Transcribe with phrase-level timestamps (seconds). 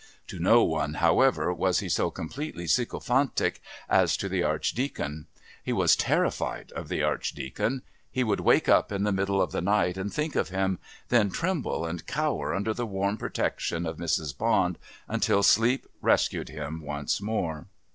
[0.29, 5.27] To no one, however, was he so completely sycophantic as to the Archdeacon.
[5.63, 9.61] He was terrified of the Archdeacon; he would wake up in the middle of the
[9.61, 10.79] night and think of him,
[11.09, 14.35] then tremble and cower under the warm protection of Mrs.
[14.35, 17.67] Bond until sleep rescued him once more.